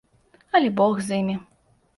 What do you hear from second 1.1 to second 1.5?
з імі.